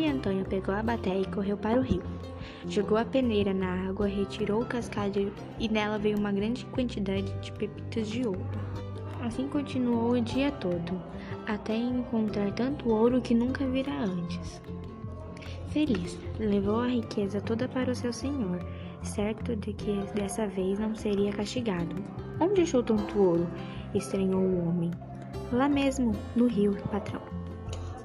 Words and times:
Pai 0.00 0.08
Antônio 0.08 0.46
pegou 0.46 0.74
a 0.74 0.82
bateia 0.82 1.20
e 1.20 1.26
correu 1.26 1.58
para 1.58 1.78
o 1.78 1.82
rio. 1.82 2.02
Jogou 2.66 2.96
a 2.96 3.04
peneira 3.04 3.52
na 3.52 3.86
água, 3.86 4.06
retirou 4.06 4.62
o 4.62 4.64
cascalho 4.64 5.30
e 5.58 5.68
nela 5.68 5.98
veio 5.98 6.16
uma 6.16 6.32
grande 6.32 6.64
quantidade 6.64 7.30
de 7.40 7.52
pepitas 7.52 8.08
de 8.08 8.26
ouro. 8.26 8.40
Assim 9.20 9.46
continuou 9.46 10.12
o 10.12 10.20
dia 10.22 10.50
todo, 10.52 10.98
até 11.46 11.76
encontrar 11.76 12.50
tanto 12.52 12.88
ouro 12.88 13.20
que 13.20 13.34
nunca 13.34 13.66
vira 13.66 13.92
antes. 13.92 14.62
Feliz, 15.68 16.18
levou 16.38 16.80
a 16.80 16.86
riqueza 16.86 17.38
toda 17.38 17.68
para 17.68 17.92
o 17.92 17.94
seu 17.94 18.10
senhor, 18.10 18.58
certo 19.02 19.54
de 19.54 19.74
que 19.74 20.00
dessa 20.14 20.46
vez 20.46 20.78
não 20.78 20.94
seria 20.94 21.30
castigado. 21.30 21.94
Onde 22.40 22.62
achou 22.62 22.82
tanto 22.82 23.18
ouro? 23.18 23.46
estranhou 23.94 24.40
o 24.40 24.66
homem. 24.66 24.90
Lá 25.52 25.68
mesmo, 25.68 26.12
no 26.34 26.46
rio, 26.46 26.74
patrão. 26.90 27.29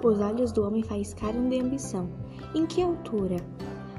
Os 0.06 0.22
olhos 0.22 0.52
do 0.52 0.64
homem 0.64 0.84
faiscaram 0.84 1.50
de 1.50 1.60
ambição. 1.60 2.08
Em 2.54 2.68
que 2.68 2.80
altura? 2.80 3.38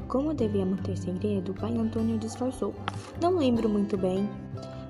Como 0.07 0.33
devia 0.33 0.65
manter 0.65 0.97
segredo, 0.97 1.51
o 1.51 1.55
pai 1.57 1.77
Antônio 1.77 2.17
disfarçou. 2.17 2.73
Não 3.21 3.37
lembro 3.37 3.69
muito 3.69 3.97
bem. 3.97 4.31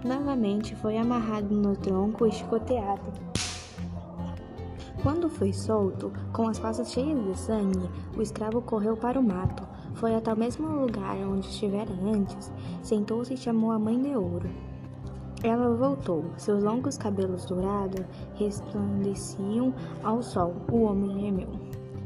Novamente 0.05 0.77
foi 0.77 0.98
amarrado 0.98 1.55
no 1.55 1.74
tronco 1.74 2.27
e 2.27 2.33
chicoteado. 2.33 3.10
Quando 5.02 5.30
foi 5.30 5.55
solto, 5.55 6.12
com 6.34 6.48
as 6.48 6.59
costas 6.59 6.93
cheias 6.93 7.24
de 7.24 7.38
sangue, 7.38 7.88
o 8.15 8.21
escravo 8.21 8.60
correu 8.60 8.95
para 8.95 9.19
o 9.19 9.24
mato. 9.24 9.66
Foi 9.95 10.15
até 10.15 10.35
o 10.35 10.38
mesmo 10.38 10.69
lugar 10.69 11.16
onde 11.16 11.46
estivera 11.46 11.95
antes, 12.05 12.52
sentou-se 12.83 13.33
e 13.33 13.38
chamou 13.38 13.71
a 13.71 13.79
mãe 13.79 13.98
de 13.98 14.15
ouro. 14.15 14.51
Ela 15.46 15.73
voltou. 15.77 16.24
Seus 16.36 16.60
longos 16.60 16.98
cabelos 16.98 17.45
dourados 17.45 18.04
resplandeciam 18.34 19.73
ao 20.02 20.20
sol. 20.20 20.56
O 20.73 20.82
homem 20.82 21.20
gemeu. 21.20 21.48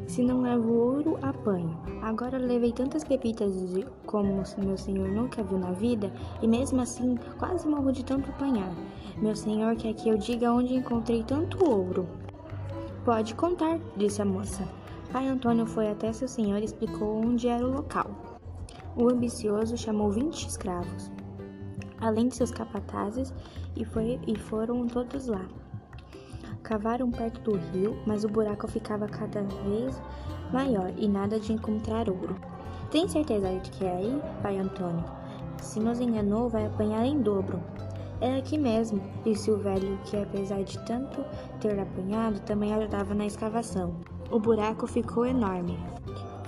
Se 0.06 0.22
não 0.22 0.42
levo 0.42 0.70
ouro, 0.70 1.18
apanho. 1.22 1.74
Agora 2.02 2.36
levei 2.36 2.70
tantas 2.70 3.02
pepitas 3.02 3.50
como 4.04 4.44
meu 4.58 4.76
senhor 4.76 5.08
nunca 5.08 5.42
viu 5.42 5.56
na 5.56 5.72
vida, 5.72 6.12
e 6.42 6.46
mesmo 6.46 6.82
assim 6.82 7.16
quase 7.38 7.66
morro 7.66 7.90
de 7.92 8.04
tanto 8.04 8.28
apanhar. 8.28 8.74
Meu 9.16 9.34
senhor 9.34 9.74
quer 9.74 9.94
que 9.94 10.10
eu 10.10 10.18
diga 10.18 10.52
onde 10.52 10.74
encontrei 10.74 11.24
tanto 11.24 11.64
ouro. 11.64 12.06
Pode 13.06 13.34
contar, 13.34 13.78
disse 13.96 14.20
a 14.20 14.24
moça. 14.26 14.68
Pai 15.10 15.26
Antônio 15.26 15.64
foi 15.64 15.88
até 15.88 16.12
seu 16.12 16.28
senhor 16.28 16.58
e 16.58 16.66
explicou 16.66 17.24
onde 17.24 17.48
era 17.48 17.66
o 17.66 17.72
local. 17.72 18.10
O 18.94 19.08
ambicioso 19.08 19.78
chamou 19.78 20.10
vinte 20.10 20.46
escravos 20.46 21.10
além 22.00 22.28
de 22.28 22.36
seus 22.36 22.50
capatazes, 22.50 23.32
e, 23.76 23.84
foi, 23.84 24.20
e 24.26 24.36
foram 24.36 24.86
todos 24.86 25.26
lá. 25.26 25.46
Cavaram 26.62 27.10
perto 27.10 27.40
do 27.40 27.56
rio, 27.56 27.96
mas 28.06 28.24
o 28.24 28.28
buraco 28.28 28.68
ficava 28.68 29.08
cada 29.08 29.42
vez 29.42 30.00
maior 30.52 30.92
e 30.96 31.08
nada 31.08 31.38
de 31.40 31.52
encontrar 31.52 32.08
ouro. 32.08 32.36
Tem 32.90 33.08
certeza 33.08 33.48
de 33.58 33.70
que 33.70 33.84
é 33.84 33.96
aí, 33.96 34.22
pai 34.42 34.58
Antônio? 34.58 35.04
Se 35.60 35.78
nos 35.78 36.00
enganou, 36.00 36.48
vai 36.48 36.66
apanhar 36.66 37.04
em 37.04 37.20
dobro. 37.20 37.60
É 38.20 38.36
aqui 38.36 38.58
mesmo, 38.58 39.00
disse 39.24 39.50
o 39.50 39.56
velho, 39.56 39.98
que 40.04 40.16
apesar 40.16 40.62
de 40.62 40.78
tanto 40.84 41.24
ter 41.60 41.78
apanhado, 41.78 42.40
também 42.40 42.74
ajudava 42.74 43.14
na 43.14 43.24
escavação. 43.24 43.94
O 44.30 44.38
buraco 44.38 44.86
ficou 44.86 45.24
enorme. 45.24 45.78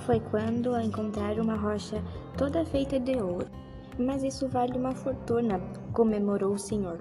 Foi 0.04 0.20
quando 0.20 0.78
encontraram 0.78 1.42
uma 1.42 1.56
rocha 1.56 2.02
toda 2.36 2.64
feita 2.64 3.00
de 3.00 3.16
ouro. 3.16 3.46
Mas 3.98 4.22
isso 4.22 4.48
vale 4.48 4.78
uma 4.78 4.92
fortuna, 4.92 5.60
comemorou 5.92 6.54
o 6.54 6.58
senhor. 6.58 7.00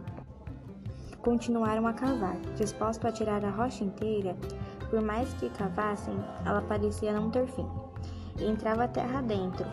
Continuaram 1.22 1.88
a 1.88 1.94
cavar, 1.94 2.36
dispostos 2.56 3.06
a 3.06 3.12
tirar 3.12 3.46
a 3.46 3.50
rocha 3.50 3.84
inteira. 3.84 4.36
Por 4.90 5.02
mais 5.02 5.34
que 5.36 5.50
cavassem, 5.52 6.16
ela 6.46 6.62
parecia 6.62 7.14
não 7.14 7.30
ter 7.30 7.48
fim. 7.48 7.66
Entrava 8.40 8.88
terra 8.88 9.22
dentro. 9.22 9.66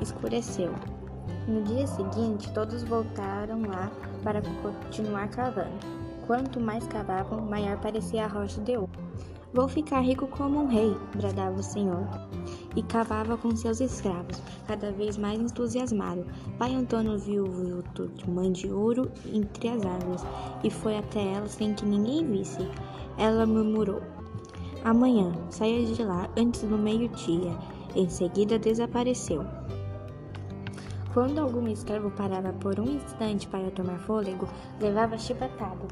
Escureceu. 0.00 0.72
No 1.46 1.62
dia 1.62 1.86
seguinte, 1.86 2.52
todos 2.52 2.82
voltaram 2.82 3.62
lá 3.62 3.90
para 4.24 4.42
continuar 4.62 5.28
cavando. 5.28 5.78
Quanto 6.26 6.58
mais 6.58 6.84
cavavam, 6.88 7.40
maior 7.42 7.78
parecia 7.80 8.24
a 8.24 8.28
rocha 8.28 8.60
de 8.60 8.76
ouro. 8.76 8.90
Vou 9.56 9.68
ficar 9.68 10.00
rico 10.00 10.26
como 10.26 10.64
um 10.64 10.66
rei, 10.66 10.94
bradava 11.14 11.58
o 11.58 11.62
senhor 11.62 12.06
e 12.76 12.82
cavava 12.82 13.38
com 13.38 13.56
seus 13.56 13.80
escravos, 13.80 14.42
cada 14.66 14.92
vez 14.92 15.16
mais 15.16 15.40
entusiasmado. 15.40 16.26
Pai 16.58 16.74
Antônio 16.74 17.18
viu 17.18 17.44
o 17.44 17.50
vulto 17.50 18.06
de 18.08 18.28
mãe 18.28 18.52
de 18.52 18.70
ouro 18.70 19.10
entre 19.32 19.70
as 19.70 19.82
árvores 19.82 20.26
e 20.62 20.68
foi 20.68 20.98
até 20.98 21.32
ela 21.32 21.48
sem 21.48 21.72
que 21.72 21.86
ninguém 21.86 22.22
visse. 22.26 22.68
Ela 23.16 23.46
murmurou: 23.46 24.02
Amanhã, 24.84 25.32
saia 25.48 25.86
de 25.86 26.04
lá 26.04 26.28
antes 26.36 26.60
do 26.60 26.76
meio-dia. 26.76 27.56
Em 27.94 28.10
seguida 28.10 28.58
desapareceu. 28.58 29.42
Quando 31.14 31.38
algum 31.38 31.66
escravo 31.66 32.10
parava 32.10 32.52
por 32.52 32.78
um 32.78 32.96
instante 32.96 33.48
para 33.48 33.70
tomar 33.70 33.98
fôlego, 34.00 34.46
levava 34.78 35.16
chibatado. 35.16 35.88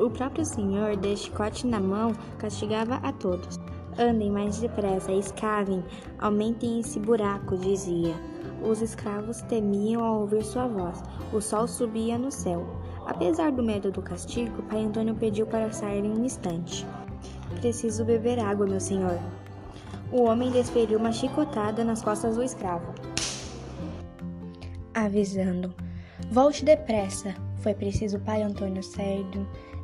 O 0.00 0.08
próprio 0.08 0.46
senhor, 0.46 0.96
de 0.96 1.14
chicote 1.14 1.66
na 1.66 1.78
mão, 1.78 2.12
castigava 2.38 2.94
a 3.02 3.12
todos. 3.12 3.60
Andem 3.98 4.30
mais 4.30 4.58
depressa, 4.58 5.12
escavem, 5.12 5.84
aumentem 6.18 6.80
esse 6.80 6.98
buraco, 6.98 7.58
dizia. 7.58 8.14
Os 8.62 8.80
escravos 8.80 9.42
temiam 9.42 10.02
ao 10.02 10.20
ouvir 10.20 10.42
sua 10.42 10.66
voz. 10.66 11.02
O 11.34 11.40
sol 11.42 11.68
subia 11.68 12.16
no 12.16 12.32
céu. 12.32 12.66
Apesar 13.06 13.52
do 13.52 13.62
medo 13.62 13.92
do 13.92 14.00
castigo, 14.00 14.62
pai 14.62 14.84
Antônio 14.84 15.14
pediu 15.14 15.46
para 15.46 15.70
sair 15.70 16.02
em 16.02 16.18
um 16.18 16.24
instante. 16.24 16.86
Preciso 17.60 18.02
beber 18.02 18.38
água, 18.38 18.66
meu 18.66 18.80
senhor. 18.80 19.18
O 20.10 20.22
homem 20.22 20.50
desferiu 20.50 20.98
uma 20.98 21.12
chicotada 21.12 21.84
nas 21.84 22.02
costas 22.02 22.36
do 22.36 22.42
escravo, 22.42 22.94
avisando: 24.94 25.74
Volte 26.30 26.64
depressa. 26.64 27.34
Foi 27.60 27.74
preciso 27.74 28.18
pai 28.20 28.42
Antônio 28.42 28.82
sair 28.82 29.26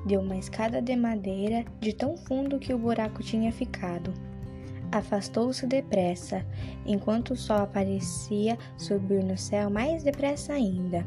de 0.06 0.16
uma 0.16 0.36
escada 0.36 0.80
de 0.80 0.96
madeira 0.96 1.64
de 1.80 1.92
tão 1.92 2.16
fundo 2.16 2.58
que 2.58 2.72
o 2.72 2.78
buraco 2.78 3.22
tinha 3.22 3.52
ficado. 3.52 4.12
Afastou-se 4.90 5.66
depressa, 5.66 6.46
enquanto 6.86 7.32
o 7.32 7.36
sol 7.36 7.58
aparecia 7.58 8.56
subir 8.78 9.22
no 9.22 9.36
céu 9.36 9.68
mais 9.68 10.02
depressa 10.02 10.54
ainda. 10.54 11.06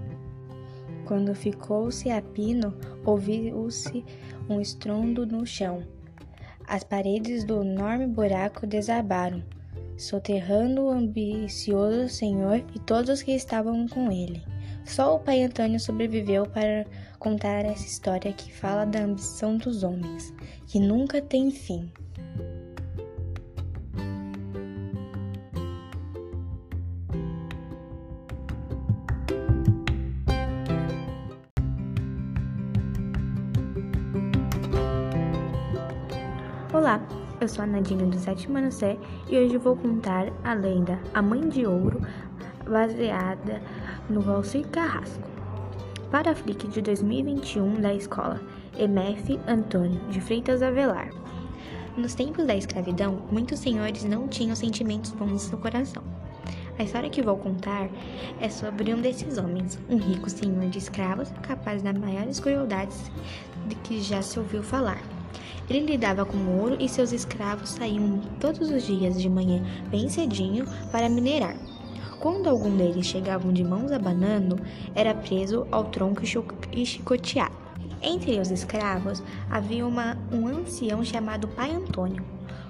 Quando 1.05 1.33
ficou-se 1.33 2.11
a 2.11 2.21
pino, 2.21 2.77
ouviu-se 3.03 4.05
um 4.47 4.61
estrondo 4.61 5.25
no 5.25 5.45
chão. 5.45 5.81
As 6.67 6.83
paredes 6.83 7.43
do 7.43 7.63
enorme 7.63 8.05
buraco 8.05 8.67
desabaram, 8.67 9.41
soterrando 9.97 10.83
o 10.83 10.91
ambicioso 10.91 12.07
senhor 12.09 12.63
e 12.75 12.79
todos 12.79 13.23
que 13.23 13.31
estavam 13.31 13.87
com 13.87 14.11
ele. 14.11 14.43
Só 14.85 15.15
o 15.15 15.19
pai 15.19 15.43
Antônio 15.43 15.79
sobreviveu 15.79 16.45
para 16.45 16.85
contar 17.19 17.65
essa 17.65 17.85
história 17.85 18.33
que 18.33 18.51
fala 18.51 18.85
da 18.85 18.99
ambição 18.99 19.57
dos 19.57 19.83
homens, 19.83 20.33
que 20.67 20.79
nunca 20.79 21.21
tem 21.21 21.51
fim. 21.51 21.91
Olá, 36.71 37.01
eu 37.41 37.47
sou 37.47 37.63
a 37.63 37.67
Nadine 37.67 38.05
do 38.09 38.17
sétimo 38.17 38.57
ano 38.57 38.71
C 38.71 38.97
e 39.27 39.37
hoje 39.37 39.57
vou 39.57 39.75
contar 39.75 40.27
a 40.43 40.53
lenda 40.53 40.99
A 41.13 41.21
Mãe 41.21 41.47
de 41.49 41.65
Ouro, 41.65 42.01
baseada 42.69 43.61
no 44.09 44.21
Valcir 44.21 44.67
Carrasco. 44.69 45.29
Para 46.09 46.31
a 46.31 46.35
FLIC 46.35 46.67
de 46.67 46.81
2021 46.81 47.79
da 47.79 47.93
escola 47.93 48.41
MF 48.77 49.39
Antônio 49.47 49.99
de 50.09 50.19
Freitas 50.19 50.63
Avelar. 50.63 51.09
Nos 51.95 52.15
tempos 52.15 52.45
da 52.47 52.55
escravidão, 52.55 53.21
muitos 53.31 53.59
senhores 53.59 54.03
não 54.03 54.27
tinham 54.27 54.55
sentimentos 54.55 55.11
bons 55.11 55.51
no 55.51 55.57
coração. 55.59 56.01
A 56.79 56.83
história 56.83 57.09
que 57.09 57.21
vou 57.21 57.37
contar 57.37 57.89
é 58.39 58.49
sobre 58.49 58.93
um 58.93 59.01
desses 59.01 59.37
homens, 59.37 59.77
um 59.87 59.97
rico 59.97 60.29
senhor 60.29 60.67
de 60.69 60.79
escravos 60.79 61.29
capaz 61.43 61.83
das 61.83 61.97
maiores 61.97 62.39
crueldades 62.39 63.11
de 63.67 63.75
que 63.75 64.01
já 64.01 64.21
se 64.21 64.39
ouviu 64.39 64.63
falar. 64.63 65.01
Ele 65.69 65.81
lidava 65.81 66.25
com 66.25 66.57
ouro 66.57 66.77
e 66.79 66.89
seus 66.89 67.11
escravos 67.11 67.69
saíam 67.69 68.21
todos 68.39 68.71
os 68.71 68.83
dias 68.87 69.21
de 69.21 69.29
manhã 69.29 69.63
bem 69.91 70.09
cedinho 70.09 70.65
para 70.91 71.09
minerar. 71.09 71.68
Quando 72.19 72.49
algum 72.49 72.75
deles 72.75 73.05
chegavam 73.05 73.53
de 73.53 73.63
mãos 73.63 73.93
abanando, 73.93 74.59
era 74.93 75.15
preso 75.15 75.65
ao 75.71 75.85
tronco 75.85 76.21
e 76.73 76.85
chicoteado. 76.85 77.55
Entre 78.01 78.37
os 78.37 78.51
escravos 78.51 79.23
havia 79.49 79.87
uma, 79.87 80.17
um 80.29 80.45
ancião 80.45 81.01
chamado 81.01 81.47
Pai 81.47 81.71
Antônio. 81.71 82.25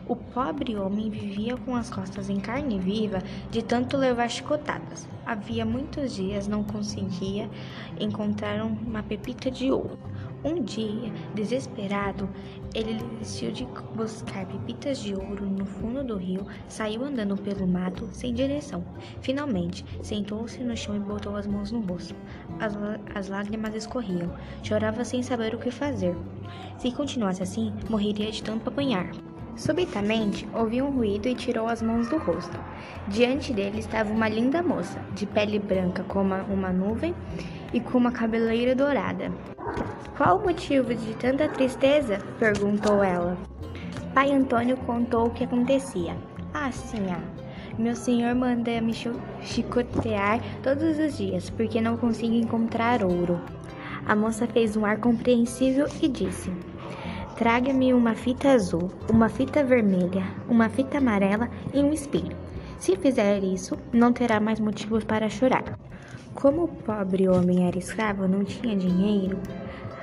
O 0.07 0.15
pobre 0.15 0.75
homem 0.75 1.09
vivia 1.09 1.57
com 1.57 1.75
as 1.75 1.89
costas 1.89 2.29
em 2.29 2.39
carne 2.39 2.79
viva 2.79 3.23
de 3.49 3.63
tanto 3.63 3.97
levar 3.97 4.29
chicotadas. 4.29 5.07
Havia 5.25 5.65
muitos 5.65 6.13
dias 6.13 6.47
não 6.47 6.63
conseguia 6.63 7.49
encontrar 7.99 8.63
uma 8.63 9.01
pepita 9.01 9.49
de 9.49 9.71
ouro. 9.71 9.97
Um 10.43 10.63
dia, 10.63 11.11
desesperado, 11.33 12.29
ele 12.73 12.93
desistiu 12.93 13.51
de 13.51 13.65
buscar 13.93 14.45
pepitas 14.45 14.99
de 14.99 15.13
ouro 15.13 15.45
no 15.45 15.65
fundo 15.65 16.01
do 16.01 16.15
rio, 16.15 16.45
saiu 16.67 17.03
andando 17.03 17.35
pelo 17.35 17.67
mato 17.67 18.07
sem 18.13 18.33
direção. 18.33 18.85
Finalmente, 19.21 19.85
sentou-se 20.01 20.63
no 20.63 20.77
chão 20.77 20.95
e 20.95 20.99
botou 20.99 21.35
as 21.35 21.45
mãos 21.45 21.71
no 21.71 21.81
rosto. 21.81 22.15
As, 22.59 22.73
as 23.13 23.27
lágrimas 23.27 23.75
escorriam. 23.75 24.31
Chorava 24.63 25.03
sem 25.03 25.21
saber 25.21 25.53
o 25.53 25.59
que 25.59 25.71
fazer. 25.71 26.15
Se 26.77 26.89
continuasse 26.91 27.43
assim, 27.43 27.73
morreria 27.89 28.31
de 28.31 28.41
tanto 28.41 28.69
apanhar. 28.69 29.11
Subitamente, 29.59 30.47
ouviu 30.53 30.85
um 30.85 30.91
ruído 30.91 31.27
e 31.27 31.35
tirou 31.35 31.67
as 31.67 31.81
mãos 31.81 32.07
do 32.07 32.17
rosto. 32.17 32.57
Diante 33.09 33.51
dele 33.51 33.79
estava 33.79 34.09
uma 34.09 34.29
linda 34.29 34.63
moça, 34.63 35.01
de 35.13 35.25
pele 35.25 35.59
branca 35.59 36.01
como 36.07 36.33
uma 36.49 36.71
nuvem 36.71 37.13
e 37.73 37.81
com 37.81 37.97
uma 37.97 38.09
cabeleira 38.09 38.73
dourada. 38.73 39.29
Qual 40.15 40.37
o 40.37 40.43
motivo 40.43 40.95
de 40.95 41.13
tanta 41.15 41.49
tristeza? 41.49 42.19
perguntou 42.39 43.03
ela. 43.03 43.37
Pai 44.13 44.31
Antônio 44.31 44.77
contou 44.77 45.27
o 45.27 45.29
que 45.29 45.43
acontecia. 45.43 46.15
Ah, 46.53 46.71
sim, 46.71 47.07
ah. 47.11 47.19
Meu 47.77 47.97
senhor 47.97 48.33
manda 48.35 48.79
me 48.79 48.93
chicotear 49.41 50.39
todos 50.63 50.97
os 50.97 51.17
dias 51.17 51.49
porque 51.49 51.81
não 51.81 51.97
consigo 51.97 52.33
encontrar 52.33 53.03
ouro. 53.03 53.41
A 54.05 54.15
moça 54.15 54.47
fez 54.47 54.77
um 54.77 54.85
ar 54.85 54.97
compreensível 54.99 55.85
e 56.01 56.07
disse: 56.07 56.49
Traga-me 57.39 57.93
uma 57.93 58.15
fita 58.15 58.49
azul, 58.49 58.91
uma 59.09 59.29
fita 59.29 59.63
vermelha, 59.63 60.25
uma 60.49 60.67
fita 60.67 60.97
amarela 60.97 61.49
e 61.73 61.79
um 61.79 61.93
espelho. 61.93 62.35
Se 62.77 62.97
fizer 62.97 63.41
isso, 63.45 63.77
não 63.93 64.11
terá 64.11 64.41
mais 64.41 64.59
motivos 64.59 65.05
para 65.05 65.29
chorar. 65.29 65.79
Como 66.35 66.65
o 66.65 66.67
pobre 66.67 67.29
homem 67.29 67.65
era 67.65 67.77
escravo, 67.77 68.27
não 68.27 68.43
tinha 68.43 68.75
dinheiro, 68.75 69.39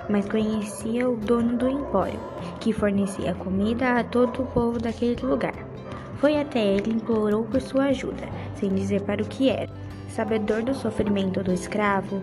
mas 0.09 0.27
conhecia 0.27 1.11
o 1.11 1.15
dono 1.19 1.59
do 1.59 1.69
empório, 1.69 2.19
que 2.59 2.73
fornecia 2.73 3.35
comida 3.35 3.99
a 3.99 4.03
todo 4.03 4.43
o 4.43 4.47
povo 4.47 4.79
daquele 4.79 5.21
lugar. 5.21 5.67
Foi 6.15 6.41
até 6.41 6.65
ele 6.65 6.91
e 6.91 6.95
implorou 6.95 7.45
por 7.45 7.61
sua 7.61 7.89
ajuda, 7.89 8.27
sem 8.55 8.71
dizer 8.71 9.03
para 9.03 9.23
o 9.23 9.29
que 9.29 9.51
era. 9.51 9.71
Sabedor 10.09 10.63
do 10.63 10.73
sofrimento 10.73 11.45
do 11.45 11.53
escravo, 11.53 12.23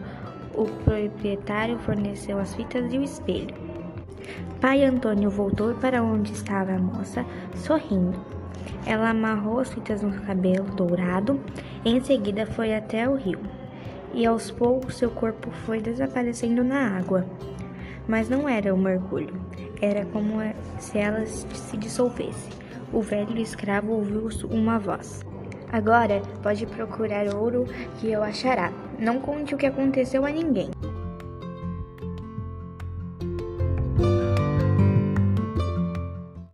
o 0.55 0.65
proprietário 0.83 1.77
forneceu 1.85 2.39
as 2.39 2.55
fitas 2.55 2.91
e 2.91 2.97
o 2.97 3.03
espelho. 3.03 3.72
Pai 4.59 4.83
Antônio 4.83 5.29
voltou 5.29 5.73
para 5.75 6.01
onde 6.01 6.31
estava 6.31 6.73
a 6.73 6.79
moça, 6.79 7.25
sorrindo. 7.55 8.17
Ela 8.85 9.09
amarrou 9.09 9.59
as 9.59 9.73
fitas 9.73 10.01
no 10.01 10.11
cabelo 10.21 10.65
dourado, 10.75 11.39
em 11.85 12.01
seguida 12.01 12.45
foi 12.45 12.75
até 12.75 13.07
o 13.07 13.15
rio, 13.15 13.39
e 14.13 14.25
aos 14.25 14.51
poucos 14.51 14.97
seu 14.97 15.09
corpo 15.09 15.51
foi 15.65 15.81
desaparecendo 15.81 16.63
na 16.63 16.97
água. 16.97 17.25
Mas 18.07 18.29
não 18.29 18.47
era 18.47 18.73
um 18.73 18.77
mergulho, 18.77 19.39
era 19.81 20.05
como 20.05 20.35
se 20.77 20.97
ela 20.97 21.25
se 21.25 21.77
dissolvesse. 21.77 22.49
O 22.91 23.01
velho 23.01 23.37
escravo 23.37 23.93
ouviu 23.93 24.29
uma 24.49 24.77
voz. 24.77 25.25
Agora 25.71 26.21
pode 26.43 26.67
procurar 26.67 27.33
ouro 27.33 27.65
que 27.97 28.11
eu 28.11 28.21
achará. 28.21 28.71
Não 28.99 29.19
conte 29.19 29.55
o 29.55 29.57
que 29.57 29.65
aconteceu 29.65 30.23
a 30.23 30.29
ninguém. 30.29 30.69